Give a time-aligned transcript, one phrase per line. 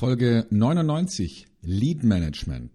[0.00, 2.70] Folge 99 Lead Management.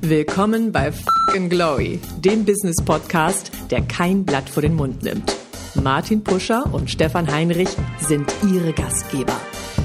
[0.00, 5.36] Willkommen bei Fucking Glory, dem Business Podcast, der kein Blatt vor den Mund nimmt.
[5.74, 9.38] Martin Puscher und Stefan Heinrich sind ihre Gastgeber.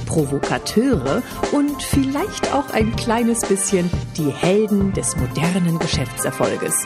[0.05, 6.85] Provokateure und vielleicht auch ein kleines bisschen die Helden des modernen Geschäftserfolges.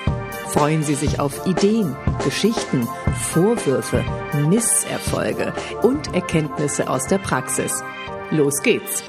[0.53, 2.87] Freuen Sie sich auf Ideen, Geschichten,
[3.31, 4.05] Vorwürfe,
[4.47, 7.81] Misserfolge und Erkenntnisse aus der Praxis.
[8.29, 9.01] Los geht's!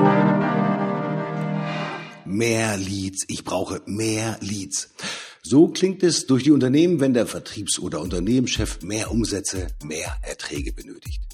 [2.24, 4.88] Mehr Leads, ich brauche mehr Leads.
[5.42, 10.72] So klingt es durch die Unternehmen, wenn der Vertriebs- oder Unternehmenschef mehr Umsätze, mehr Erträge
[10.72, 11.33] benötigt.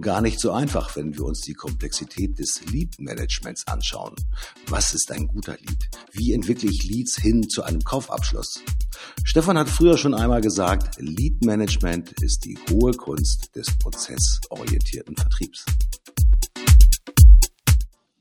[0.00, 4.14] Gar nicht so einfach, wenn wir uns die Komplexität des Lead-Managements anschauen.
[4.68, 5.88] Was ist ein guter Lead?
[6.12, 8.60] Wie entwickle ich Leads hin zu einem Kaufabschluss?
[9.24, 15.64] Stefan hat früher schon einmal gesagt, Lead-Management ist die hohe Kunst des prozessorientierten Vertriebs.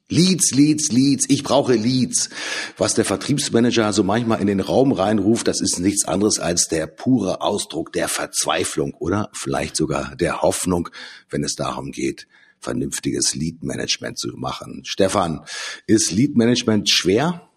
[0.07, 2.29] Leads, Leads, Leads, ich brauche Leads.
[2.77, 6.85] Was der Vertriebsmanager so manchmal in den Raum reinruft, das ist nichts anderes als der
[6.85, 10.89] pure Ausdruck der Verzweiflung oder vielleicht sogar der Hoffnung,
[11.29, 12.27] wenn es darum geht,
[12.59, 14.83] vernünftiges Lead-Management zu machen.
[14.85, 15.43] Stefan,
[15.87, 17.49] ist Lead-Management schwer?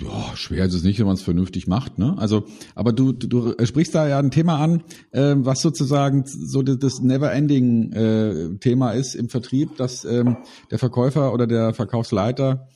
[0.00, 1.98] Ja, schwer ist es nicht, wenn man es vernünftig macht.
[1.98, 2.14] Ne?
[2.18, 4.82] Also, aber du, du, du sprichst da ja ein Thema an,
[5.12, 10.36] äh, was sozusagen so das Never-Ending-Thema äh, ist im Vertrieb, dass ähm,
[10.70, 12.68] der Verkäufer oder der Verkaufsleiter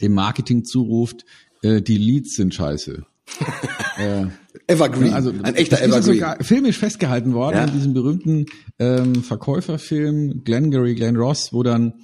[0.00, 1.24] dem Marketing zuruft,
[1.62, 3.04] äh, die Leads sind scheiße.
[3.98, 4.26] äh,
[4.66, 5.98] Evergreen, also, ein echter Evergreen.
[6.00, 7.64] Ist sogar filmisch festgehalten worden ja?
[7.64, 8.46] in diesem berühmten
[8.78, 11.94] ähm, Verkäuferfilm Glengarry Glen Ross, wo dann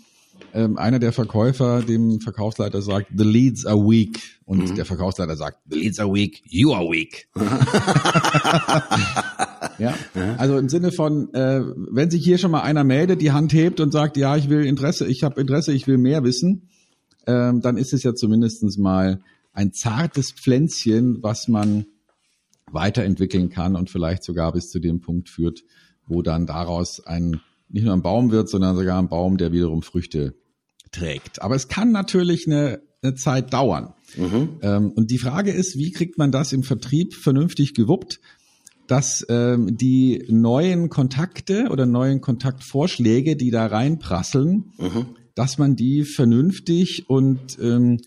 [0.53, 4.21] ähm, einer der Verkäufer dem Verkaufsleiter sagt, the leads are weak.
[4.45, 4.75] Und mhm.
[4.75, 7.29] der Verkaufsleiter sagt, the leads are weak, you are weak.
[9.79, 9.95] ja,
[10.39, 13.81] also im Sinne von, äh, wenn sich hier schon mal einer meldet, die Hand hebt
[13.81, 16.69] und sagt, ja, ich will Interesse, ich habe Interesse, ich will mehr wissen,
[17.27, 19.21] ähm, dann ist es ja zumindestens mal
[19.53, 21.87] ein zartes Pflänzchen, was man
[22.73, 25.63] weiterentwickeln kann und vielleicht sogar bis zu dem Punkt führt,
[26.07, 29.83] wo dann daraus ein nicht nur ein Baum wird, sondern sogar ein Baum, der wiederum
[29.83, 30.35] Früchte
[30.93, 31.43] trägt.
[31.43, 33.95] Aber es kann natürlich eine, eine Zeit dauern.
[34.17, 34.59] Mhm.
[34.63, 38.21] Ähm, und die Frage ist, wie kriegt man das im Vertrieb vernünftig gewuppt,
[38.87, 45.07] dass ähm, die neuen Kontakte oder neuen Kontaktvorschläge, die da reinprasseln, mhm.
[45.37, 47.99] dass man die vernünftig und ähm,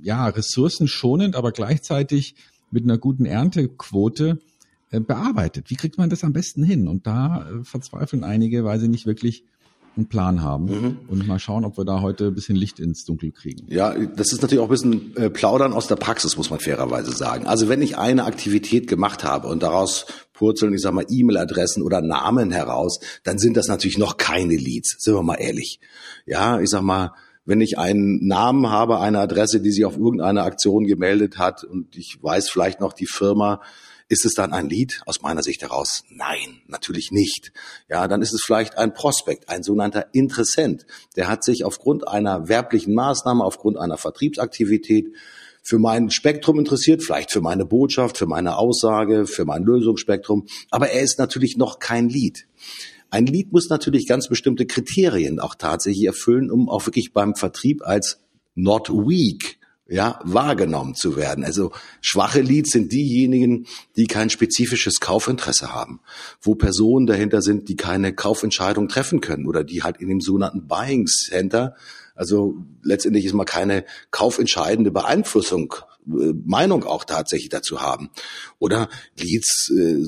[0.00, 2.36] ja ressourcenschonend, aber gleichzeitig
[2.70, 4.38] mit einer guten Erntequote
[5.00, 5.70] bearbeitet.
[5.70, 6.88] Wie kriegt man das am besten hin?
[6.88, 9.44] Und da äh, verzweifeln einige, weil sie nicht wirklich
[9.96, 10.64] einen Plan haben.
[10.64, 10.98] Mhm.
[11.08, 13.66] Und mal schauen, ob wir da heute ein bisschen Licht ins Dunkel kriegen.
[13.68, 17.12] Ja, das ist natürlich auch ein bisschen äh, Plaudern aus der Praxis, muss man fairerweise
[17.12, 17.46] sagen.
[17.46, 22.00] Also wenn ich eine Aktivität gemacht habe und daraus purzeln, ich sag mal, E-Mail-Adressen oder
[22.00, 25.78] Namen heraus, dann sind das natürlich noch keine Leads, sind wir mal ehrlich.
[26.26, 27.12] Ja, ich sag mal,
[27.44, 31.96] wenn ich einen Namen habe, eine Adresse, die sich auf irgendeine Aktion gemeldet hat und
[31.96, 33.60] ich weiß vielleicht noch die Firma,
[34.12, 35.00] ist es dann ein Lied?
[35.06, 37.50] Aus meiner Sicht heraus, nein, natürlich nicht.
[37.88, 40.84] Ja, dann ist es vielleicht ein Prospekt, ein sogenannter Interessent.
[41.16, 45.14] Der hat sich aufgrund einer werblichen Maßnahme, aufgrund einer Vertriebsaktivität
[45.62, 50.90] für mein Spektrum interessiert, vielleicht für meine Botschaft, für meine Aussage, für mein Lösungsspektrum, aber
[50.90, 52.46] er ist natürlich noch kein Lied.
[53.08, 57.82] Ein Lied muss natürlich ganz bestimmte Kriterien auch tatsächlich erfüllen, um auch wirklich beim Vertrieb
[57.82, 58.18] als
[58.54, 59.58] not weak
[59.88, 61.44] ja, wahrgenommen zu werden.
[61.44, 63.66] Also schwache Leads sind diejenigen,
[63.96, 66.00] die kein spezifisches Kaufinteresse haben,
[66.40, 70.66] wo Personen dahinter sind, die keine Kaufentscheidung treffen können oder die halt in dem sogenannten
[70.66, 71.74] Buying Center,
[72.14, 75.74] also letztendlich ist mal keine kaufentscheidende Beeinflussung,
[76.06, 78.10] äh, Meinung auch tatsächlich dazu haben.
[78.58, 78.88] Oder
[79.18, 80.04] Leads äh,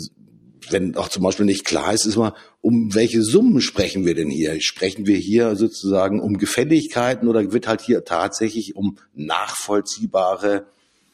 [0.73, 4.31] wenn auch zum Beispiel nicht klar ist, ist mal, um welche Summen sprechen wir denn
[4.31, 4.61] hier?
[4.61, 10.67] Sprechen wir hier sozusagen um Gefälligkeiten oder wird halt hier tatsächlich um nachvollziehbare,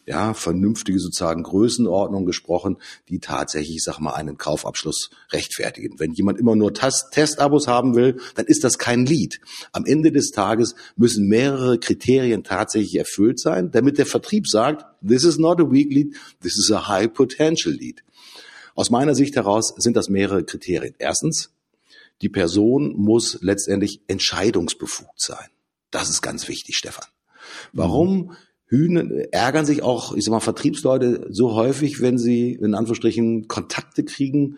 [0.07, 2.79] ja, vernünftige sozusagen Größenordnung gesprochen,
[3.09, 6.01] die tatsächlich, ich sag mal, einen Kaufabschluss rechtfertigen.
[6.01, 9.41] Wenn jemand immer nur Test Testabos haben will, dann ist das kein Lead.
[9.73, 15.25] Am Ende des Tages müssen mehrere Kriterien tatsächlich erfüllt sein, damit der Vertrieb sagt, this
[15.25, 18.03] is not a weak lead, this is a high potential lead.
[18.81, 20.95] Aus meiner Sicht heraus sind das mehrere Kriterien.
[20.99, 21.51] Erstens,
[22.23, 25.51] die Person muss letztendlich entscheidungsbefugt sein.
[25.91, 27.05] Das ist ganz wichtig, Stefan.
[27.75, 28.33] Warum
[28.69, 34.03] Hühner ärgern sich auch, ich sag mal, Vertriebsleute so häufig, wenn sie in Anführungsstrichen Kontakte
[34.03, 34.57] kriegen,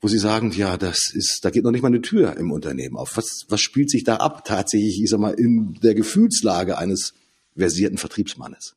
[0.00, 2.96] wo sie sagen, ja, das ist, da geht noch nicht mal eine Tür im Unternehmen
[2.96, 3.18] auf.
[3.18, 7.12] Was, was spielt sich da ab tatsächlich, ich sag mal, in der Gefühlslage eines
[7.54, 8.74] versierten Vertriebsmannes?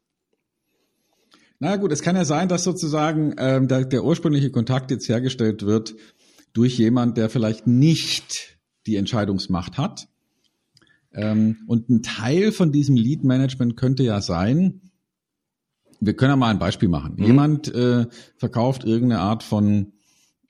[1.64, 5.66] Na gut, es kann ja sein, dass sozusagen ähm, der, der ursprüngliche Kontakt jetzt hergestellt
[5.66, 5.96] wird
[6.52, 10.10] durch jemand, der vielleicht nicht die Entscheidungsmacht hat.
[11.14, 14.92] Ähm, und ein Teil von diesem Lead Management könnte ja sein,
[16.02, 17.14] wir können ja mal ein Beispiel machen.
[17.16, 17.24] Mhm.
[17.24, 19.94] Jemand äh, verkauft irgendeine Art von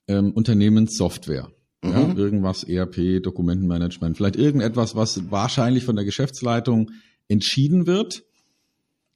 [0.08, 1.50] ähm, Unternehmenssoftware.
[1.84, 1.92] Mhm.
[1.92, 6.90] Ja, irgendwas ERP, Dokumentenmanagement, vielleicht irgendetwas, was wahrscheinlich von der Geschäftsleitung
[7.28, 8.24] entschieden wird,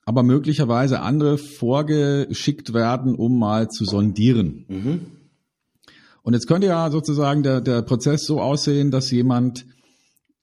[0.07, 4.63] aber möglicherweise andere vorgeschickt werden, um mal zu sondieren.
[4.69, 5.01] Mhm.
[6.23, 9.65] Und jetzt könnte ja sozusagen der, der Prozess so aussehen, dass jemand,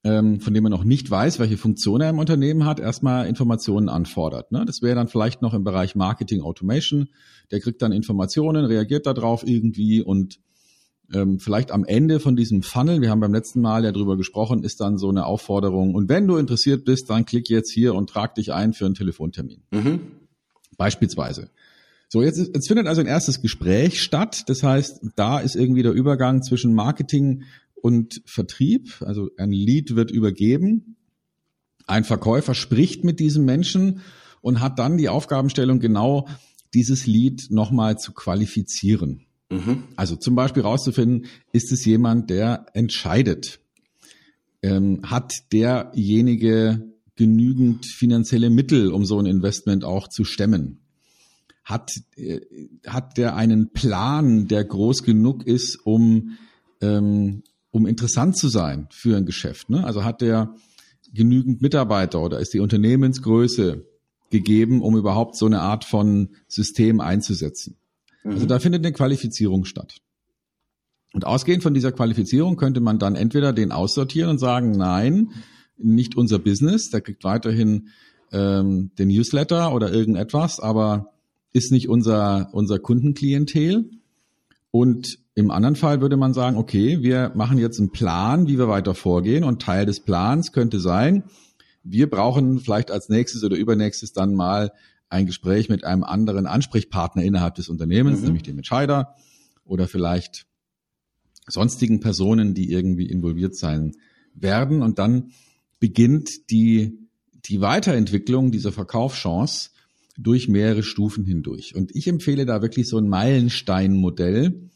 [0.05, 3.89] ähm, von dem man noch nicht weiß, welche Funktion er im Unternehmen hat, erstmal Informationen
[3.89, 4.53] anfordert.
[4.53, 4.67] Ne?
[4.67, 7.09] Das wäre dann vielleicht noch im Bereich Marketing Automation.
[7.51, 10.41] Der kriegt dann Informationen, reagiert darauf irgendwie und
[11.13, 14.63] ähm, vielleicht am Ende von diesem Funnel, wir haben beim letzten Mal ja drüber gesprochen,
[14.63, 15.95] ist dann so eine Aufforderung.
[15.95, 18.95] Und wenn du interessiert bist, dann klick jetzt hier und trag dich ein für einen
[18.95, 19.63] Telefontermin.
[19.71, 20.01] Mhm.
[20.77, 21.51] Beispielsweise.
[22.09, 24.45] So, jetzt, jetzt findet also ein erstes Gespräch statt.
[24.47, 27.43] Das heißt, da ist irgendwie der Übergang zwischen Marketing
[27.75, 29.03] und Vertrieb.
[29.03, 30.97] Also ein Lead wird übergeben.
[31.87, 34.01] Ein Verkäufer spricht mit diesem Menschen
[34.41, 36.29] und hat dann die Aufgabenstellung, genau
[36.73, 39.27] dieses Lead nochmal zu qualifizieren.
[39.55, 39.85] Mhm.
[39.97, 43.61] Also zum Beispiel rauszufinden, ist es jemand, der entscheidet?
[44.63, 46.83] Ähm, hat derjenige
[47.17, 50.81] genügend finanzielle Mittel, um so ein Investment auch zu stemmen?
[51.65, 52.41] Hat, äh,
[52.87, 56.37] hat der einen Plan, der groß genug ist, um,
[56.81, 59.71] ähm, um interessant zu sein für ein Geschäft?
[59.71, 59.85] Ne?
[59.85, 60.55] Also hat der
[61.13, 63.87] genügend Mitarbeiter oder ist die Unternehmensgröße
[64.31, 67.77] gegeben, um überhaupt so eine Art von System einzusetzen?
[68.25, 69.99] Also da findet eine Qualifizierung statt.
[71.13, 75.31] Und ausgehend von dieser Qualifizierung könnte man dann entweder den aussortieren und sagen, nein,
[75.77, 77.89] nicht unser Business, der kriegt weiterhin
[78.33, 81.13] ähm, den Newsletter oder irgendetwas, aber
[81.53, 83.91] ist nicht unser, unser Kundenklientel.
[84.71, 88.69] Und im anderen Fall würde man sagen, okay, wir machen jetzt einen Plan, wie wir
[88.69, 91.25] weiter vorgehen und Teil des Plans könnte sein,
[91.85, 94.73] wir brauchen vielleicht als nächstes oder übernächstes dann mal
[95.09, 98.27] ein Gespräch mit einem anderen Ansprechpartner innerhalb des Unternehmens, mhm.
[98.27, 99.15] nämlich dem Entscheider
[99.65, 100.47] oder vielleicht
[101.47, 103.93] sonstigen Personen, die irgendwie involviert sein
[104.35, 104.83] werden.
[104.83, 105.33] Und dann
[105.79, 106.99] beginnt die,
[107.45, 109.71] die Weiterentwicklung dieser Verkaufschance
[110.17, 111.75] durch mehrere Stufen hindurch.
[111.75, 114.71] Und ich empfehle da wirklich so ein Meilensteinmodell,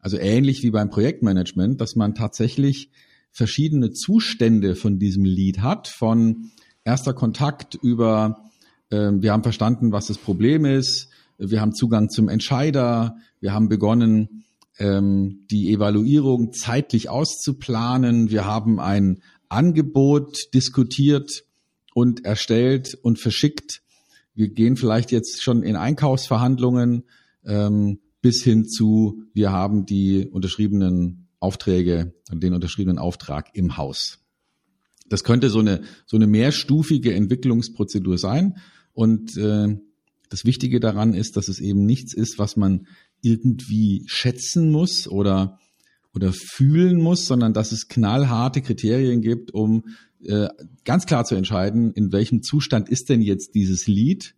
[0.00, 2.90] also ähnlich wie beim Projektmanagement, dass man tatsächlich
[3.30, 6.50] verschiedene Zustände von diesem Lead hat, von
[6.84, 8.50] erster Kontakt über
[9.22, 11.08] wir haben verstanden, was das Problem ist.
[11.38, 13.16] Wir haben Zugang zum Entscheider.
[13.40, 14.44] Wir haben begonnen,
[14.78, 18.30] ähm, die Evaluierung zeitlich auszuplanen.
[18.30, 21.44] Wir haben ein Angebot diskutiert
[21.94, 23.82] und erstellt und verschickt.
[24.34, 27.04] Wir gehen vielleicht jetzt schon in Einkaufsverhandlungen
[27.44, 34.18] ähm, bis hin zu, wir haben die unterschriebenen Aufträge den unterschriebenen Auftrag im Haus.
[35.08, 38.56] Das könnte so eine, so eine mehrstufige Entwicklungsprozedur sein.
[38.94, 39.76] Und äh,
[40.30, 42.86] das Wichtige daran ist, dass es eben nichts ist, was man
[43.20, 45.58] irgendwie schätzen muss oder
[46.14, 49.84] oder fühlen muss, sondern dass es knallharte Kriterien gibt, um
[50.22, 50.48] äh,
[50.84, 54.36] ganz klar zu entscheiden, in welchem Zustand ist denn jetzt dieses Lied.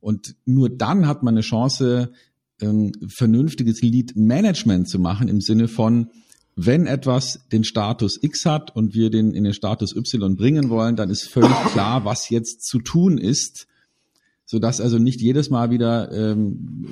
[0.00, 2.12] Und nur dann hat man eine Chance,
[2.60, 6.10] ähm, vernünftiges Lead-Management zu machen im Sinne von,
[6.56, 10.96] wenn etwas den Status X hat und wir den in den Status Y bringen wollen,
[10.96, 13.66] dann ist völlig klar, was jetzt zu tun ist
[14.44, 16.88] so dass also nicht jedes Mal wieder ähm,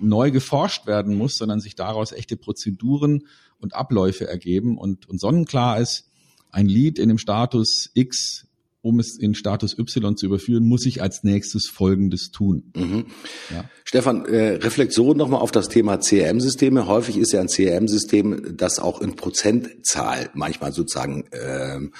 [0.00, 3.26] neu geforscht werden muss, sondern sich daraus echte Prozeduren
[3.58, 6.10] und Abläufe ergeben und, und sonnenklar ist,
[6.50, 8.46] ein Lied in dem Status X
[8.84, 12.70] um es in Status Y zu überführen, muss ich als nächstes Folgendes tun.
[12.76, 13.06] Mhm.
[13.50, 13.64] Ja.
[13.82, 16.86] Stefan, äh, Reflexion nochmal auf das Thema CRM-Systeme.
[16.86, 21.94] Häufig ist ja ein CRM-System, das auch in Prozentzahl manchmal sozusagen ähm,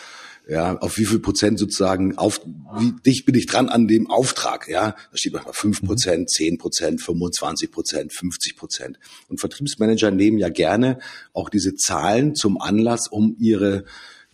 [0.49, 2.41] ja, auf wie viel Prozent sozusagen auf,
[2.79, 5.87] wie dicht bin ich dran an dem Auftrag, ja, da steht manchmal fünf mhm.
[5.87, 8.99] Prozent, zehn Prozent, 25 Prozent, 50 Prozent.
[9.29, 10.99] Und Vertriebsmanager nehmen ja gerne
[11.33, 13.85] auch diese Zahlen zum Anlass, um ihre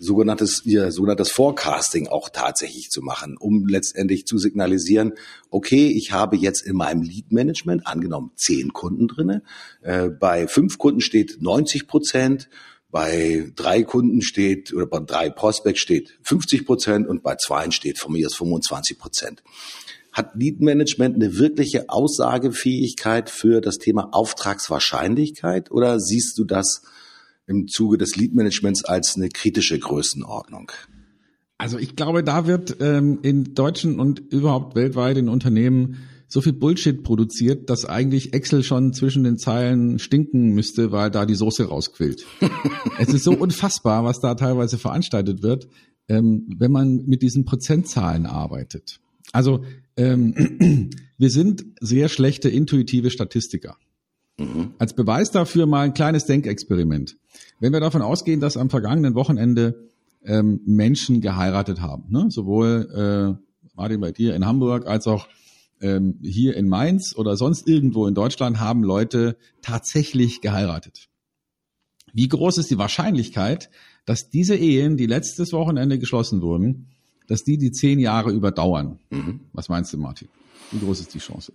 [0.00, 5.12] sogenanntes, ihr sogenanntes Forecasting auch tatsächlich zu machen, um letztendlich zu signalisieren,
[5.50, 9.42] okay, ich habe jetzt in meinem Lead Management angenommen zehn Kunden drinne,
[9.82, 12.48] äh, bei fünf Kunden steht 90 Prozent,
[12.90, 17.98] bei drei Kunden steht oder bei drei Prospects steht 50 Prozent und bei zwei steht
[17.98, 19.42] von mir aus 25 Prozent.
[20.12, 26.82] Hat Lead Management eine wirkliche Aussagefähigkeit für das Thema Auftragswahrscheinlichkeit oder siehst du das
[27.46, 30.72] im Zuge des Lead Managements als eine kritische Größenordnung?
[31.58, 35.98] Also ich glaube, da wird ähm, in deutschen und überhaupt weltweit in Unternehmen
[36.30, 41.26] so viel Bullshit produziert, dass eigentlich Excel schon zwischen den Zeilen stinken müsste, weil da
[41.26, 42.24] die Soße rausquillt.
[42.98, 45.68] es ist so unfassbar, was da teilweise veranstaltet wird,
[46.08, 49.00] ähm, wenn man mit diesen Prozentzahlen arbeitet.
[49.32, 49.64] Also
[49.96, 53.76] ähm, wir sind sehr schlechte intuitive Statistiker.
[54.38, 54.74] Mhm.
[54.78, 57.16] Als Beweis dafür mal ein kleines Denkexperiment.
[57.58, 59.88] Wenn wir davon ausgehen, dass am vergangenen Wochenende
[60.24, 62.26] ähm, Menschen geheiratet haben, ne?
[62.30, 65.26] sowohl äh, Martin bei dir in Hamburg als auch
[65.80, 71.08] ähm, hier in Mainz oder sonst irgendwo in Deutschland haben Leute tatsächlich geheiratet.
[72.12, 73.70] Wie groß ist die Wahrscheinlichkeit,
[74.04, 76.88] dass diese Ehen, die letztes Wochenende geschlossen wurden,
[77.28, 78.98] dass die die zehn Jahre überdauern?
[79.10, 79.40] Mhm.
[79.52, 80.28] Was meinst du, Martin?
[80.72, 81.52] Wie groß ist die Chance?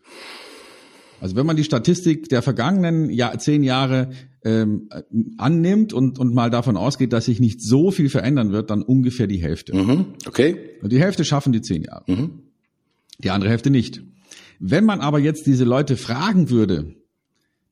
[1.22, 4.10] Also wenn man die Statistik der vergangenen Jahr, zehn Jahre
[4.44, 4.90] ähm,
[5.38, 9.28] annimmt und, und mal davon ausgeht, dass sich nicht so viel verändern wird, dann ungefähr
[9.28, 9.76] die Hälfte.
[9.76, 10.06] Mhm.
[10.28, 10.58] Okay.
[10.82, 12.04] Und die Hälfte schaffen die zehn Jahre.
[12.08, 12.42] Mhm.
[13.20, 14.04] Die andere Hälfte nicht.
[14.60, 16.96] Wenn man aber jetzt diese Leute fragen würde,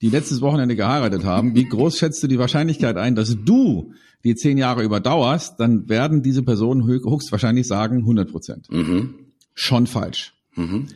[0.02, 4.36] die letztes Wochenende geheiratet haben, wie groß schätzt du die Wahrscheinlichkeit ein, dass du die
[4.36, 8.68] zehn Jahre überdauerst, dann werden diese Personen höchstwahrscheinlich sagen 100 Prozent.
[8.70, 9.16] Mhm.
[9.54, 10.34] Schon falsch.
[10.56, 10.88] Mhm.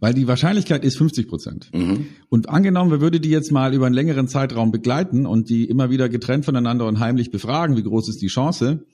[0.00, 1.70] Weil die Wahrscheinlichkeit ist 50 Prozent.
[1.72, 2.06] Mhm.
[2.28, 5.90] Und angenommen, wir würde die jetzt mal über einen längeren Zeitraum begleiten und die immer
[5.90, 8.84] wieder getrennt voneinander und heimlich befragen, wie groß ist die Chance,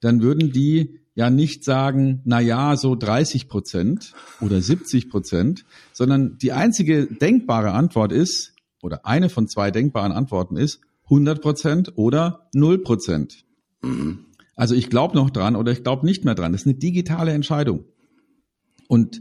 [0.00, 6.38] dann würden die ja nicht sagen, na ja, so 30 Prozent oder 70 Prozent, sondern
[6.38, 12.48] die einzige denkbare Antwort ist, oder eine von zwei denkbaren Antworten ist, 100 Prozent oder
[12.54, 13.44] 0 Prozent.
[13.82, 14.26] Mhm.
[14.54, 16.52] Also ich glaube noch dran oder ich glaube nicht mehr dran.
[16.52, 17.84] Das ist eine digitale Entscheidung.
[18.86, 19.20] Und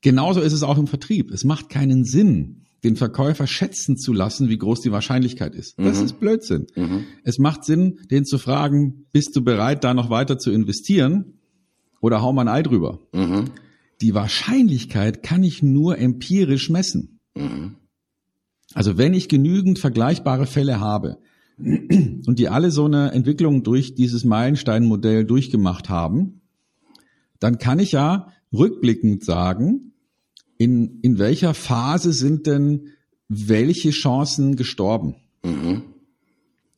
[0.00, 1.30] genauso ist es auch im Vertrieb.
[1.30, 5.78] Es macht keinen Sinn, den Verkäufer schätzen zu lassen, wie groß die Wahrscheinlichkeit ist.
[5.78, 6.04] Das mhm.
[6.04, 6.66] ist Blödsinn.
[6.74, 7.04] Mhm.
[7.24, 11.36] Es macht Sinn, den zu fragen, bist du bereit, da noch weiter zu investieren?
[12.00, 13.00] oder hau mal ein Ei drüber.
[13.12, 13.50] Mhm.
[14.00, 17.20] Die Wahrscheinlichkeit kann ich nur empirisch messen.
[17.34, 17.76] Mhm.
[18.74, 21.18] Also wenn ich genügend vergleichbare Fälle habe
[21.58, 26.42] und die alle so eine Entwicklung durch dieses Meilenstein-Modell durchgemacht haben,
[27.40, 29.92] dann kann ich ja rückblickend sagen,
[30.58, 32.88] in, in welcher Phase sind denn
[33.28, 35.16] welche Chancen gestorben?
[35.44, 35.82] Mhm.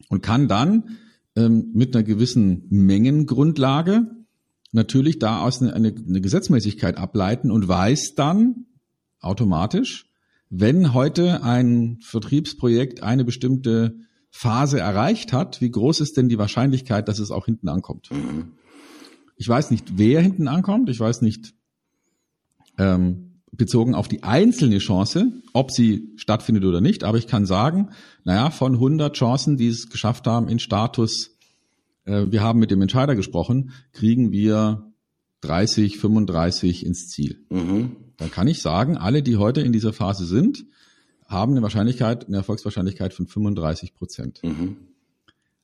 [0.08, 0.96] Und kann dann
[1.36, 4.06] ähm, mit einer gewissen Mengengrundlage
[4.72, 8.66] natürlich daraus eine, eine, eine Gesetzmäßigkeit ableiten und weiß dann
[9.20, 10.06] automatisch,
[10.50, 13.98] wenn heute ein Vertriebsprojekt eine bestimmte
[14.30, 18.10] Phase erreicht hat, wie groß ist denn die Wahrscheinlichkeit, dass es auch hinten ankommt?
[18.10, 18.52] Mhm.
[19.36, 20.88] Ich weiß nicht, wer hinten ankommt.
[20.90, 21.54] Ich weiß nicht,
[22.78, 27.04] ähm, bezogen auf die einzelne Chance, ob sie stattfindet oder nicht.
[27.04, 27.90] Aber ich kann sagen,
[28.24, 31.38] naja, von 100 Chancen, die es geschafft haben, in Status
[32.08, 34.90] äh, wir haben mit dem Entscheider gesprochen, kriegen wir
[35.42, 37.44] 30, 35 ins Ziel.
[37.50, 37.96] Mhm.
[38.16, 40.64] Dann kann ich sagen, alle, die heute in dieser Phase sind,
[41.26, 44.40] haben eine Wahrscheinlichkeit, eine Erfolgswahrscheinlichkeit von 35 Prozent.
[44.42, 44.76] Mhm.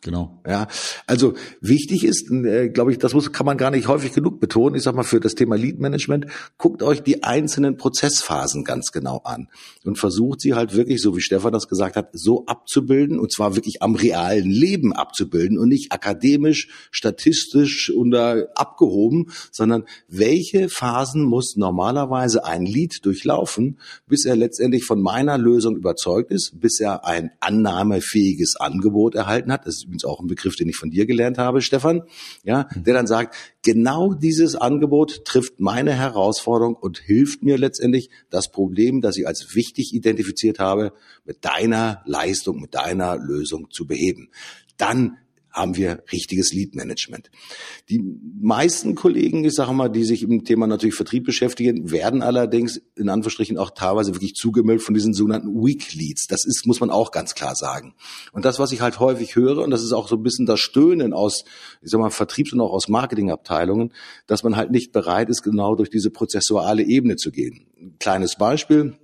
[0.00, 0.40] Genau.
[0.46, 0.68] Ja,
[1.08, 4.76] also wichtig ist, äh, glaube ich, das muss, kann man gar nicht häufig genug betonen.
[4.76, 6.26] Ich sag mal für das Thema Lead Management,
[6.56, 9.48] guckt euch die einzelnen Prozessphasen ganz genau an
[9.84, 13.56] und versucht sie halt wirklich, so wie Stefan das gesagt hat, so abzubilden und zwar
[13.56, 21.56] wirklich am realen Leben abzubilden und nicht akademisch, statistisch oder abgehoben, sondern welche Phasen muss
[21.56, 27.32] normalerweise ein Lead durchlaufen, bis er letztendlich von meiner Lösung überzeugt ist, bis er ein
[27.40, 29.66] annahmefähiges Angebot erhalten hat.
[29.66, 32.02] Das übrigens auch ein Begriff, den ich von dir gelernt habe, Stefan,
[32.44, 38.52] ja, der dann sagt, genau dieses Angebot trifft meine Herausforderung und hilft mir letztendlich, das
[38.52, 40.92] Problem, das ich als wichtig identifiziert habe,
[41.24, 44.30] mit deiner Leistung, mit deiner Lösung zu beheben.
[44.76, 45.16] Dann
[45.50, 47.30] haben wir richtiges Lead-Management.
[47.88, 48.02] Die
[48.40, 53.08] meisten Kollegen, ich sage mal, die sich im Thema natürlich Vertrieb beschäftigen, werden allerdings in
[53.08, 56.26] Anführungsstrichen auch teilweise wirklich zugemeldet von diesen sogenannten Weak Leads.
[56.26, 57.94] Das ist, muss man auch ganz klar sagen.
[58.32, 60.60] Und das, was ich halt häufig höre, und das ist auch so ein bisschen das
[60.60, 61.44] Stöhnen aus,
[61.82, 63.92] ich sag mal, Vertriebs- und auch aus Marketingabteilungen,
[64.26, 67.66] dass man halt nicht bereit ist, genau durch diese prozessuale Ebene zu gehen.
[67.80, 68.98] Ein kleines Beispiel.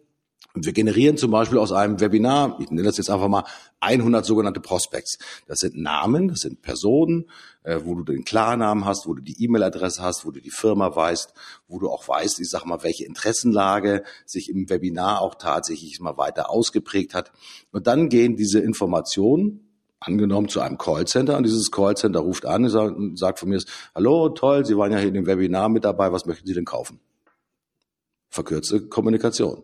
[0.55, 3.43] Und wir generieren zum Beispiel aus einem Webinar, ich nenne das jetzt einfach mal
[3.81, 5.19] 100 sogenannte Prospects.
[5.49, 7.29] Das sind Namen, das sind Personen,
[7.65, 10.95] äh, wo du den Klarnamen hast, wo du die E-Mail-Adresse hast, wo du die Firma
[10.95, 11.35] weißt,
[11.67, 16.17] wo du auch weißt, ich sag mal, welche Interessenlage sich im Webinar auch tatsächlich mal
[16.19, 17.33] weiter ausgeprägt hat.
[17.73, 23.19] Und dann gehen diese Informationen angenommen zu einem Callcenter und dieses Callcenter ruft an und
[23.19, 23.61] sagt von mir,
[23.93, 26.65] hallo, toll, Sie waren ja hier in dem Webinar mit dabei, was möchten Sie denn
[26.65, 27.01] kaufen?
[28.35, 29.63] Verkürzte Kommunikation.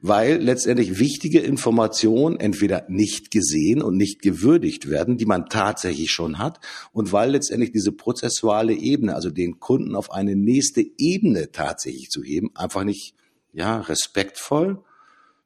[0.00, 6.38] Weil letztendlich wichtige Informationen entweder nicht gesehen und nicht gewürdigt werden, die man tatsächlich schon
[6.38, 6.58] hat,
[6.92, 12.22] und weil letztendlich diese prozessuale Ebene, also den Kunden auf eine nächste Ebene tatsächlich zu
[12.22, 13.14] heben, einfach nicht,
[13.52, 14.82] ja, respektvoll,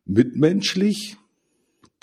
[0.07, 1.17] mitmenschlich,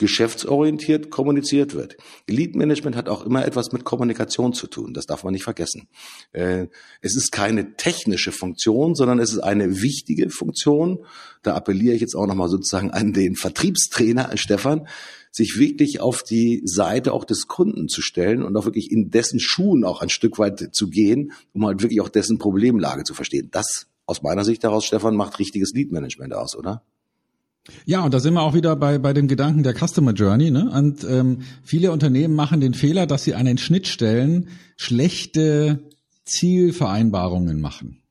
[0.01, 1.95] geschäftsorientiert kommuniziert wird.
[2.27, 4.95] Lead Management hat auch immer etwas mit Kommunikation zu tun.
[4.95, 5.87] Das darf man nicht vergessen.
[6.33, 6.67] Äh,
[7.01, 11.05] es ist keine technische Funktion, sondern es ist eine wichtige Funktion.
[11.43, 14.87] Da appelliere ich jetzt auch nochmal sozusagen an den Vertriebstrainer, Stefan,
[15.31, 19.39] sich wirklich auf die Seite auch des Kunden zu stellen und auch wirklich in dessen
[19.39, 23.49] Schuhen auch ein Stück weit zu gehen, um halt wirklich auch dessen Problemlage zu verstehen.
[23.51, 26.83] Das aus meiner Sicht daraus, Stefan, macht richtiges Lead Management aus, oder?
[27.85, 30.51] Ja, und da sind wir auch wieder bei, bei dem Gedanken der Customer Journey.
[30.51, 30.69] Ne?
[30.71, 35.91] Und ähm, viele Unternehmen machen den Fehler, dass sie an den Schnittstellen schlechte
[36.25, 38.01] Zielvereinbarungen machen.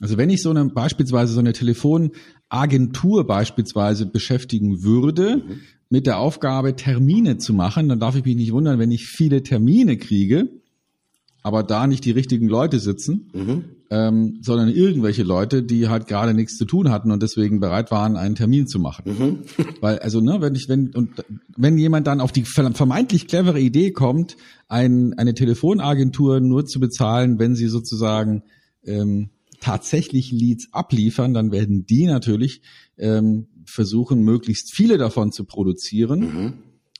[0.00, 5.60] Also wenn ich so eine beispielsweise so eine Telefonagentur beispielsweise beschäftigen würde, mhm.
[5.88, 9.42] mit der Aufgabe, Termine zu machen, dann darf ich mich nicht wundern, wenn ich viele
[9.42, 10.48] Termine kriege,
[11.46, 13.64] aber da nicht die richtigen Leute sitzen, mhm.
[13.88, 18.16] ähm, sondern irgendwelche Leute, die halt gerade nichts zu tun hatten und deswegen bereit waren,
[18.16, 19.04] einen Termin zu machen.
[19.16, 19.38] Mhm.
[19.80, 21.10] Weil, also, ne, wenn ich, wenn, und
[21.56, 27.38] wenn jemand dann auf die vermeintlich clevere Idee kommt, ein, eine Telefonagentur nur zu bezahlen,
[27.38, 28.42] wenn sie sozusagen
[28.82, 29.30] ähm,
[29.60, 32.60] tatsächlich Leads abliefern, dann werden die natürlich
[32.98, 36.18] ähm, versuchen, möglichst viele davon zu produzieren.
[36.18, 36.52] Mhm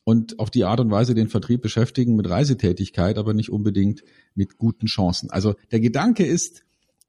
[0.09, 4.05] und auf die Art und Weise den Vertrieb beschäftigen mit Reisetätigkeit, aber nicht unbedingt
[4.37, 5.31] mit guten Chancen.
[5.31, 6.65] Also der Gedanke ist,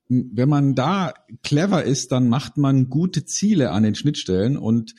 [0.10, 4.96] wenn man da clever ist, dann macht man gute Ziele an den Schnittstellen und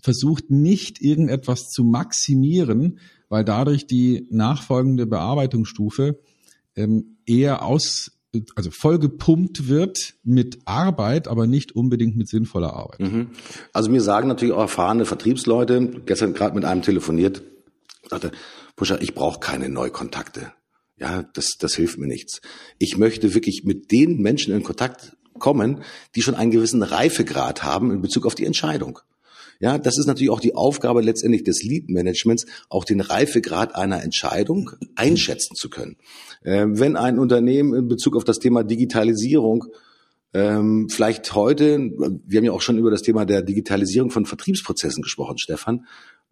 [0.00, 6.20] versucht nicht irgendetwas zu maximieren, weil dadurch die nachfolgende Bearbeitungsstufe
[6.76, 8.12] ähm, eher aus
[8.54, 13.00] also vollgepumpt wird mit Arbeit, aber nicht unbedingt mit sinnvoller Arbeit.
[13.00, 13.30] Mhm.
[13.72, 17.42] Also mir sagen natürlich auch erfahrene Vertriebsleute, gestern gerade mit einem telefoniert,
[18.08, 18.30] sagte,
[18.76, 20.52] Puscher, ich brauche keine Neukontakte.
[20.96, 22.40] Ja, das, das hilft mir nichts.
[22.78, 25.82] Ich möchte wirklich mit den Menschen in Kontakt kommen,
[26.14, 29.00] die schon einen gewissen Reifegrad haben in Bezug auf die Entscheidung.
[29.60, 34.70] Ja, das ist natürlich auch die Aufgabe letztendlich des Lead-Managements, auch den Reifegrad einer Entscheidung
[34.96, 35.96] einschätzen zu können.
[36.44, 39.66] Ähm, wenn ein Unternehmen in Bezug auf das Thema Digitalisierung
[40.32, 45.02] ähm, vielleicht heute, wir haben ja auch schon über das Thema der Digitalisierung von Vertriebsprozessen
[45.02, 45.86] gesprochen, Stefan,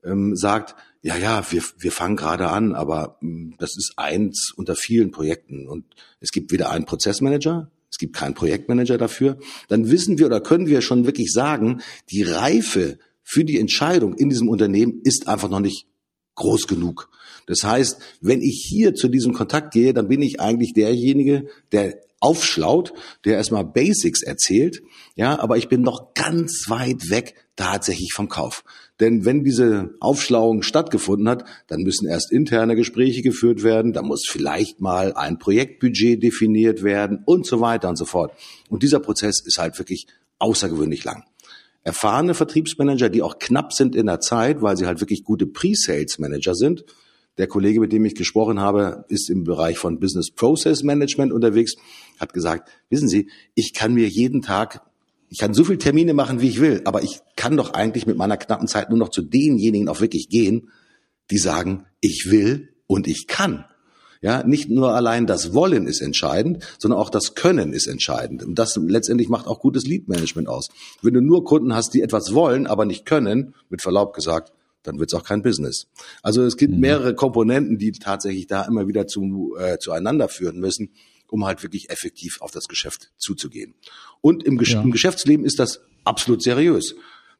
[0.05, 4.75] ähm, sagt, ja, ja, wir, wir fangen gerade an, aber ähm, das ist eins unter
[4.75, 5.85] vielen Projekten und
[6.21, 9.39] es gibt weder einen Prozessmanager, es gibt keinen Projektmanager dafür,
[9.69, 12.99] dann wissen wir oder können wir schon wirklich sagen, die Reife
[13.31, 15.87] für die Entscheidung in diesem Unternehmen ist einfach noch nicht
[16.37, 17.11] groß genug.
[17.47, 22.01] Das heißt, wenn ich hier zu diesem Kontakt gehe, dann bin ich eigentlich derjenige, der
[22.21, 22.95] aufschlaut,
[23.27, 24.81] der erstmal Basics erzählt,
[25.15, 28.65] ja, aber ich bin noch ganz weit weg tatsächlich vom Kauf.
[28.99, 34.27] Denn wenn diese Aufschlauung stattgefunden hat, dann müssen erst interne Gespräche geführt werden, da muss
[34.27, 38.33] vielleicht mal ein Projektbudget definiert werden und so weiter und so fort.
[38.71, 40.07] Und dieser Prozess ist halt wirklich
[40.39, 41.25] außergewöhnlich lang
[41.89, 46.55] erfahrene Vertriebsmanager, die auch knapp sind in der Zeit, weil sie halt wirklich gute Pre-Sales-Manager
[46.55, 46.85] sind,
[47.39, 51.77] Der Kollege, mit dem ich gesprochen habe, ist im Bereich von Business Process Management unterwegs,
[52.19, 54.83] hat gesagt, wissen Sie, ich kann mir jeden Tag
[55.31, 58.17] ich kann so viele Termine machen, wie ich will, aber ich kann doch eigentlich mit
[58.17, 60.71] meiner knappen Zeit nur noch zu denjenigen auch wirklich gehen,
[61.31, 63.65] die sagen, ich will und ich kann.
[64.21, 68.43] Ja, nicht nur allein das Wollen ist entscheidend, sondern auch das Können ist entscheidend.
[68.43, 70.69] Und das letztendlich macht auch gutes Lead-Management aus.
[71.03, 74.53] Wenn du nur Kunden hast, die etwas wollen, aber nicht können, mit Verlaub gesagt,
[74.83, 75.87] dann wird es auch kein Business.
[76.23, 76.81] Also es gibt mhm.
[76.81, 80.91] mehrere Komponenten, die tatsächlich da immer wieder zu, äh, zueinander führen müssen,
[81.29, 83.75] um halt wirklich effektiv auf das Geschäft zuzugehen.
[84.21, 84.83] Und im, Gesch ja.
[84.83, 86.95] im Geschäftsleben ist das absolut seriös.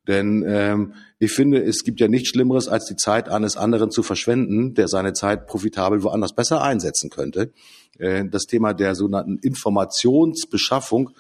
[0.09, 4.03] Denn ähm, ich finde, es gibt ja nichts Schlimmeres, als die Zeit eines anderen zu
[4.03, 7.53] verschwenden, der seine Zeit profitabel woanders besser einsetzen könnte.
[7.99, 11.11] Äh, das Thema der sogenannten Informationsbeschaffung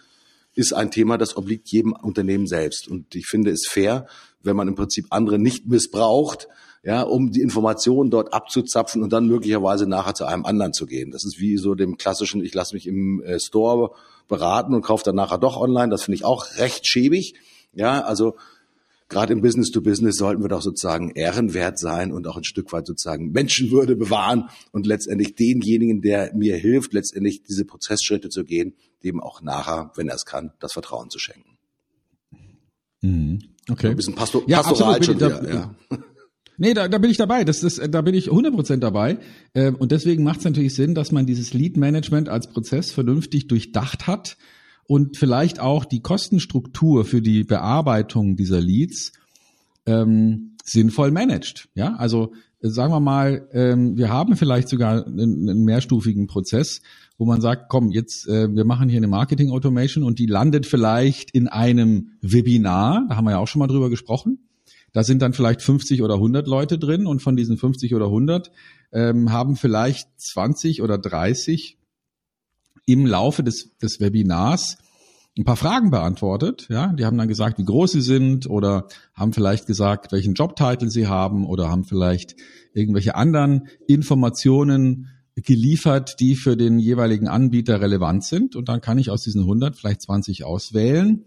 [0.54, 2.88] ist ein Thema, das obliegt jedem Unternehmen selbst.
[2.88, 4.06] Und ich finde es fair,
[4.42, 6.48] wenn man im Prinzip andere nicht missbraucht,
[6.82, 11.10] ja, um die Informationen dort abzuzapfen und dann möglicherweise nachher zu einem anderen zu gehen.
[11.10, 13.90] Das ist wie so dem klassischen, ich lasse mich im äh, Store
[14.28, 15.90] beraten und kaufe dann nachher doch online.
[15.90, 17.34] Das finde ich auch recht schäbig.
[17.74, 18.36] Ja, also
[19.08, 22.72] gerade im Business to Business sollten wir doch sozusagen ehrenwert sein und auch ein Stück
[22.72, 28.74] weit sozusagen Menschenwürde bewahren und letztendlich denjenigen, der mir hilft, letztendlich diese Prozessschritte zu gehen,
[29.02, 31.58] dem auch nachher, wenn er es kann, das Vertrauen zu schenken.
[33.00, 33.40] Mhm.
[33.70, 33.88] Okay.
[33.88, 35.74] Ein bisschen Pastor, ja, pastoral schon wieder, da, ja.
[36.60, 37.44] Nee, da, da bin ich dabei.
[37.44, 39.18] Das ist, da bin ich 100% dabei.
[39.54, 44.08] Ähm, und deswegen macht es natürlich Sinn, dass man dieses Lead-Management als Prozess vernünftig durchdacht
[44.08, 44.36] hat
[44.88, 49.12] und vielleicht auch die Kostenstruktur für die Bearbeitung dieser Leads
[49.86, 51.68] ähm, sinnvoll managt.
[51.74, 56.80] Ja, also äh, sagen wir mal, ähm, wir haben vielleicht sogar einen, einen, mehrstufigen Prozess,
[57.18, 60.64] wo man sagt, komm, jetzt äh, wir machen hier eine Marketing Automation und die landet
[60.64, 63.04] vielleicht in einem Webinar.
[63.10, 64.48] Da haben wir ja auch schon mal drüber gesprochen.
[64.94, 68.50] Da sind dann vielleicht 50 oder 100 Leute drin und von diesen 50 oder 100
[68.92, 71.77] ähm, haben vielleicht 20 oder 30
[72.88, 74.78] im Laufe des, des Webinars
[75.36, 76.66] ein paar Fragen beantwortet.
[76.70, 80.88] Ja, die haben dann gesagt, wie groß sie sind oder haben vielleicht gesagt, welchen Jobtitel
[80.88, 82.34] sie haben oder haben vielleicht
[82.72, 88.56] irgendwelche anderen Informationen geliefert, die für den jeweiligen Anbieter relevant sind.
[88.56, 91.24] Und dann kann ich aus diesen 100 vielleicht 20 auswählen.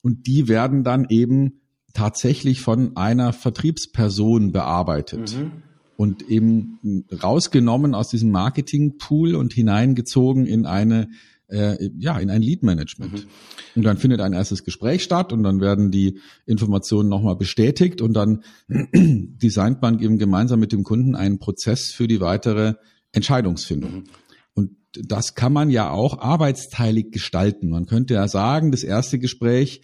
[0.00, 1.60] Und die werden dann eben
[1.92, 5.36] tatsächlich von einer Vertriebsperson bearbeitet.
[5.36, 5.64] Mhm
[5.96, 11.08] und eben rausgenommen aus diesem Marketingpool und hineingezogen in eine
[11.48, 13.12] äh, ja in ein Lead Management.
[13.12, 13.28] Mhm.
[13.76, 18.14] Und dann findet ein erstes Gespräch statt und dann werden die Informationen nochmal bestätigt und
[18.14, 22.74] dann designt man eben gemeinsam mit dem Kunden einen Prozess für die weitere
[23.12, 23.92] Entscheidungsfindung.
[23.92, 24.04] Mhm.
[24.54, 27.68] Und das kann man ja auch arbeitsteilig gestalten.
[27.68, 29.82] Man könnte ja sagen, das erste Gespräch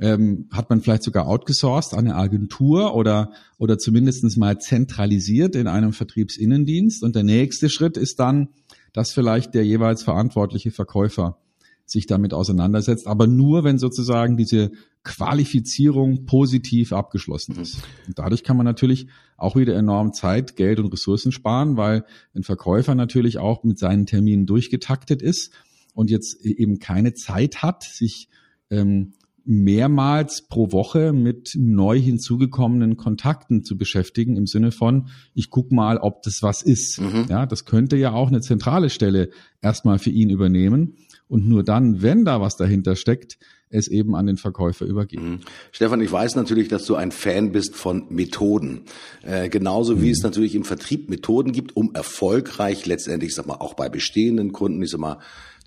[0.00, 5.66] ähm, hat man vielleicht sogar outgesourced an eine Agentur oder, oder zumindestens mal zentralisiert in
[5.66, 7.02] einem Vertriebsinnendienst.
[7.02, 8.48] Und der nächste Schritt ist dann,
[8.92, 11.38] dass vielleicht der jeweils verantwortliche Verkäufer
[11.84, 14.70] sich damit auseinandersetzt, aber nur, wenn sozusagen diese
[15.04, 17.78] Qualifizierung positiv abgeschlossen ist.
[18.06, 19.06] Und dadurch kann man natürlich
[19.38, 24.04] auch wieder enorm Zeit, Geld und Ressourcen sparen, weil ein Verkäufer natürlich auch mit seinen
[24.04, 25.52] Terminen durchgetaktet ist
[25.94, 28.28] und jetzt eben keine Zeit hat, sich
[28.70, 29.14] ähm,
[29.50, 35.96] mehrmals pro Woche mit neu hinzugekommenen Kontakten zu beschäftigen im Sinne von, ich guck mal,
[35.96, 37.00] ob das was ist.
[37.00, 37.24] Mhm.
[37.30, 39.30] Ja, das könnte ja auch eine zentrale Stelle
[39.62, 40.96] erstmal für ihn übernehmen
[41.28, 43.38] und nur dann, wenn da was dahinter steckt,
[43.70, 45.30] es eben an den Verkäufer übergeben.
[45.30, 45.40] Mhm.
[45.72, 48.82] Stefan, ich weiß natürlich, dass du ein Fan bist von Methoden.
[49.22, 50.02] Äh, genauso mhm.
[50.02, 53.88] wie es natürlich im Vertrieb Methoden gibt, um erfolgreich letztendlich, ich sag mal, auch bei
[53.88, 55.18] bestehenden Kunden, ich sag mal,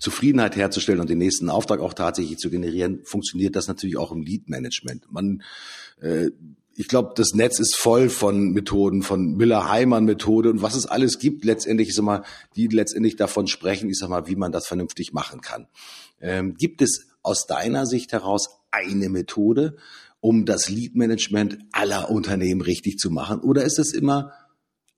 [0.02, 4.22] Zufriedenheit herzustellen und den nächsten Auftrag auch tatsächlich zu generieren, funktioniert das natürlich auch im
[4.22, 5.10] Lead-Management.
[5.12, 5.42] Man
[6.00, 6.30] äh,
[6.74, 11.44] ich glaube, das Netz ist voll von Methoden, von Miller-Heimann-Methode und was es alles gibt,
[11.44, 12.24] letztendlich, ich sag mal,
[12.56, 15.68] die letztendlich davon sprechen, ich sag mal, wie man das vernünftig machen kann.
[16.20, 19.76] Ähm, gibt es aus deiner Sicht heraus eine Methode,
[20.20, 23.40] um das Lead-Management aller Unternehmen richtig zu machen?
[23.40, 24.32] Oder ist es immer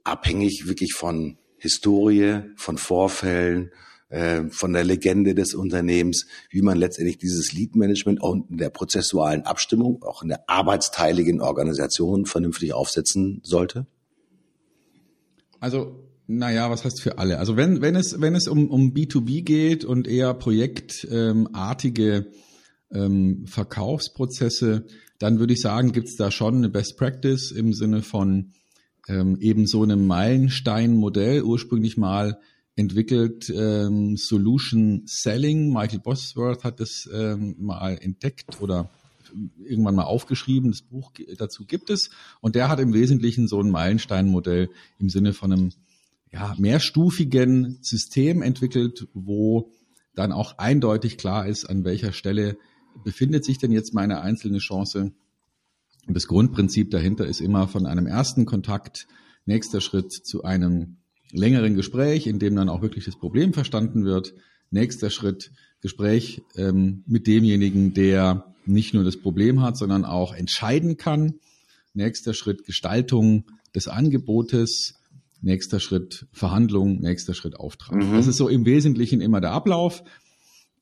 [0.04, 3.72] abhängig wirklich von Historie, von Vorfällen,
[4.14, 9.42] äh, von der Legende des Unternehmens, wie man letztendlich dieses Lead-Management auch in der prozessualen
[9.42, 13.86] Abstimmung, auch in der arbeitsteiligen Organisation vernünftig aufsetzen sollte?
[15.58, 15.96] Also
[16.28, 17.38] naja, was heißt für alle?
[17.38, 22.26] Also wenn, wenn es, wenn es um, um B2B geht und eher projektartige
[22.92, 24.86] ähm, Verkaufsprozesse,
[25.18, 28.52] dann würde ich sagen, gibt es da schon eine Best Practice im Sinne von
[29.08, 32.38] ähm, eben so einem Meilenstein-Modell, ursprünglich mal
[32.76, 35.72] entwickelt ähm, Solution Selling.
[35.72, 38.90] Michael Bosworth hat das ähm, mal entdeckt oder
[39.64, 40.70] irgendwann mal aufgeschrieben.
[40.70, 42.10] Das Buch dazu gibt es.
[42.40, 45.72] Und der hat im Wesentlichen so ein Meilensteinmodell im Sinne von einem
[46.32, 49.72] ja, mehrstufigen System entwickelt, wo
[50.14, 52.56] dann auch eindeutig klar ist, an welcher Stelle
[53.02, 55.12] befindet sich denn jetzt meine einzelne Chance.
[56.06, 59.06] Und das Grundprinzip dahinter ist immer von einem ersten Kontakt,
[59.46, 60.98] nächster Schritt zu einem
[61.34, 64.34] längeren Gespräch, in dem dann auch wirklich das Problem verstanden wird.
[64.70, 70.96] Nächster Schritt, Gespräch ähm, mit demjenigen, der nicht nur das Problem hat, sondern auch entscheiden
[70.96, 71.34] kann.
[71.92, 73.44] Nächster Schritt, Gestaltung
[73.74, 74.94] des Angebotes
[75.44, 77.96] nächster Schritt Verhandlung, nächster Schritt Auftrag.
[77.96, 78.14] Mhm.
[78.14, 80.02] Das ist so im Wesentlichen immer der Ablauf.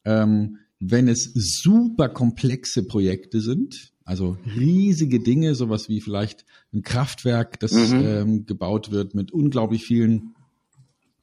[0.05, 7.61] Ähm, wenn es super komplexe Projekte sind, also riesige Dinge, sowas wie vielleicht ein Kraftwerk,
[7.61, 8.03] das mhm.
[8.05, 10.35] ähm, gebaut wird mit unglaublich vielen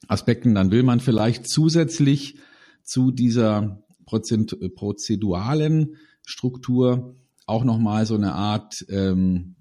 [0.08, 2.38] Aspekten, dann will man vielleicht zusätzlich
[2.84, 9.56] zu dieser Prozent, prozeduralen Struktur auch nochmal so eine Art ähm,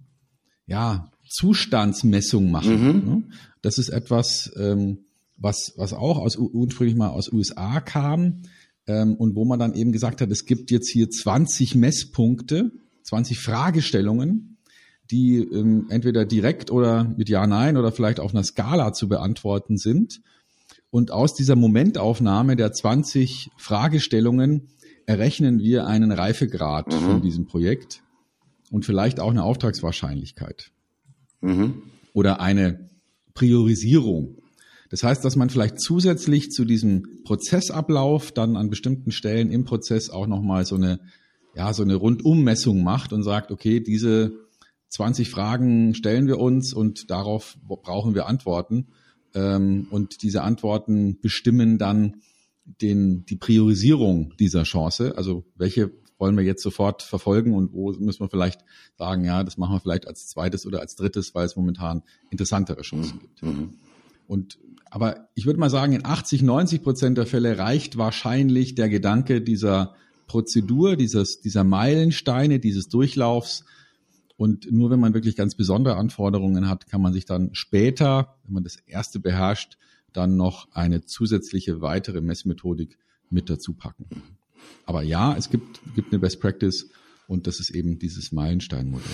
[0.67, 2.83] ja, Zustandsmessung machen.
[2.83, 3.11] Mhm.
[3.11, 3.23] Ne?
[3.63, 5.05] Das ist etwas, ähm,
[5.37, 8.43] was, was auch aus, ursprünglich mal aus USA kam
[8.87, 12.73] ähm, und wo man dann eben gesagt hat, es gibt jetzt hier 20 Messpunkte,
[13.05, 14.58] 20 Fragestellungen,
[15.11, 19.79] die ähm, entweder direkt oder mit Ja, Nein oder vielleicht auf einer Skala zu beantworten
[19.79, 20.21] sind.
[20.91, 24.69] Und aus dieser Momentaufnahme der 20 Fragestellungen
[25.07, 26.99] errechnen wir einen Reifegrad mhm.
[26.99, 28.03] von diesem Projekt
[28.71, 30.71] und vielleicht auch eine Auftragswahrscheinlichkeit.
[31.41, 31.83] Mhm.
[32.13, 32.89] Oder eine
[33.35, 34.37] Priorisierung.
[34.91, 40.11] Das heißt, dass man vielleicht zusätzlich zu diesem Prozessablauf dann an bestimmten Stellen im Prozess
[40.11, 41.01] auch nochmal so eine,
[41.55, 44.48] ja, so eine Rundummessung macht und sagt, okay, diese
[44.89, 48.89] 20 Fragen stellen wir uns und darauf brauchen wir Antworten.
[49.35, 52.17] Ähm, und diese Antworten bestimmen dann
[52.65, 55.17] den, die Priorisierung dieser Chance.
[55.17, 58.61] Also welche wollen wir jetzt sofort verfolgen und wo müssen wir vielleicht
[58.97, 62.83] sagen, ja, das machen wir vielleicht als zweites oder als drittes, weil es momentan interessantere
[62.83, 63.21] Chancen mhm.
[63.21, 63.43] gibt.
[63.43, 63.75] Mhm.
[64.27, 64.59] Und
[64.91, 69.43] aber ich würde mal sagen, in 80, 90 Prozent der Fälle reicht wahrscheinlich der Gedanke
[69.43, 69.95] dieser
[70.27, 73.65] Prozedur, dieses, dieser Meilensteine, dieses Durchlaufs.
[74.39, 78.55] Und nur wenn man wirklich ganz besondere Anforderungen hat, kann man sich dann später, wenn
[78.55, 79.79] man das erste beherrscht,
[80.13, 82.99] dann noch eine zusätzliche weitere Messmethodik
[83.31, 84.07] mit dazu packen.
[84.87, 86.89] Aber ja, es gibt, gibt eine Best Practice
[87.29, 89.05] und das ist eben dieses Meilensteinmodell.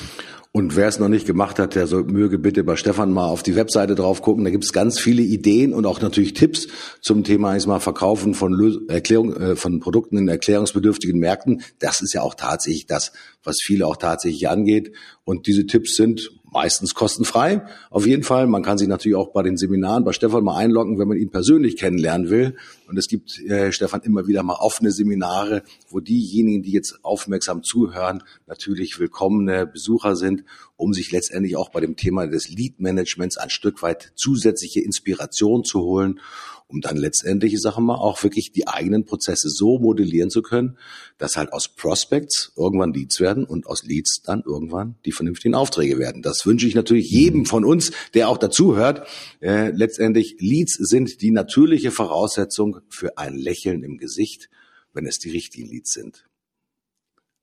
[0.53, 3.42] Und wer es noch nicht gemacht hat, der soll, möge bitte bei Stefan mal auf
[3.42, 4.44] die Webseite drauf gucken.
[4.44, 6.68] Da gibt es ganz viele Ideen und auch natürlich Tipps
[7.00, 11.62] zum Thema ich mal Verkaufen von Erklärung äh, von Produkten in erklärungsbedürftigen Märkten.
[11.81, 13.11] Das ist ja auch tatsächlich das,
[13.42, 14.92] was viele auch tatsächlich angeht.
[15.24, 17.67] Und diese Tipps sind meistens kostenfrei.
[17.90, 18.47] Auf jeden Fall.
[18.47, 21.31] Man kann sich natürlich auch bei den Seminaren bei Stefan mal einloggen, wenn man ihn
[21.31, 22.57] persönlich kennenlernen will.
[22.88, 27.62] Und es gibt, äh, Stefan, immer wieder mal offene Seminare, wo diejenigen, die jetzt aufmerksam
[27.62, 30.45] zuhören, natürlich willkommene Besucher sind,
[30.77, 35.64] um sich letztendlich auch bei dem Thema des Lead Managements ein Stück weit zusätzliche Inspiration
[35.64, 36.21] zu holen
[36.66, 40.79] um dann letztendlich, ich sage mal, auch wirklich die eigenen Prozesse so modellieren zu können,
[41.18, 45.98] dass halt aus Prospects irgendwann Leads werden und aus Leads dann irgendwann die vernünftigen Aufträge
[45.98, 46.22] werden.
[46.22, 49.07] Das wünsche ich natürlich jedem von uns, der auch dazu hört.
[49.40, 54.48] Äh, letztendlich, Leads sind die natürliche Voraussetzung für ein Lächeln im Gesicht,
[54.92, 56.24] wenn es die richtigen Leads sind.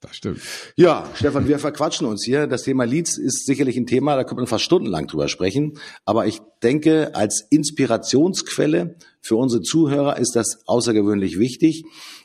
[0.01, 0.41] Das stimmt.
[0.75, 2.47] Ja, Stefan, wir verquatschen uns hier.
[2.47, 5.77] Das Thema Leads ist sicherlich ein Thema, da könnte man fast stundenlang drüber sprechen.
[6.05, 11.84] Aber ich denke, als Inspirationsquelle für unsere Zuhörer ist das außergewöhnlich wichtig.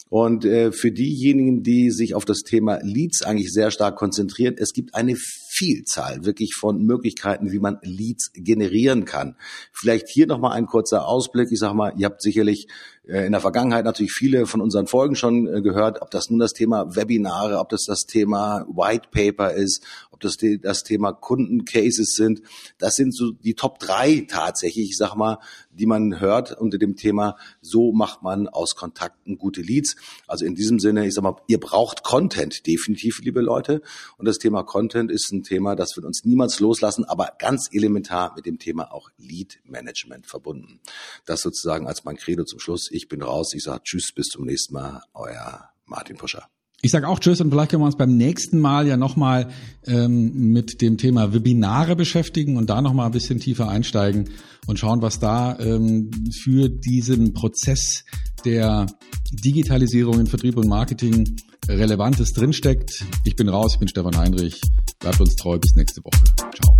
[0.09, 4.73] Und äh, für diejenigen, die sich auf das Thema Leads eigentlich sehr stark konzentrieren, es
[4.73, 9.37] gibt eine Vielzahl wirklich von Möglichkeiten, wie man Leads generieren kann.
[9.73, 11.51] Vielleicht hier nochmal ein kurzer Ausblick.
[11.51, 12.69] Ich sage mal, ihr habt sicherlich
[13.07, 16.53] in der Vergangenheit natürlich viele von unseren Folgen schon äh, gehört, ob das nun das
[16.53, 22.43] Thema Webinare, ob das das Thema White Paper ist, ob das das Thema Kundencases sind.
[22.79, 25.39] Das sind so die Top drei tatsächlich, ich sag mal,
[25.71, 29.95] die man hört unter dem Thema, so macht man aus Kontakten gute Leads.
[30.27, 33.83] Also in diesem Sinne, ich sag mal, ihr braucht Content, definitiv, liebe Leute.
[34.17, 38.33] Und das Thema Content ist ein Thema, das wird uns niemals loslassen, aber ganz elementar
[38.35, 40.81] mit dem Thema auch Lead Management verbunden.
[41.25, 42.91] Das sozusagen als mein Credo zum Schluss.
[42.97, 43.53] Ich bin raus.
[43.55, 45.03] Ich sage Tschüss, bis zum nächsten Mal.
[45.13, 46.49] Euer Martin Puscher.
[46.83, 49.49] Ich sage auch Tschüss und vielleicht können wir uns beim nächsten Mal ja nochmal
[49.87, 54.31] ähm, mit dem Thema Webinare beschäftigen und da nochmal ein bisschen tiefer einsteigen
[54.67, 56.11] und schauen, was da ähm,
[56.43, 58.05] für diesen Prozess
[58.45, 58.87] der
[59.33, 61.37] Digitalisierung in Vertrieb und Marketing
[61.69, 63.05] Relevantes drinsteckt.
[63.25, 64.61] Ich bin raus, ich bin Stefan Heinrich.
[65.01, 66.25] Bleibt uns treu, bis nächste Woche.
[66.55, 66.77] Ciao.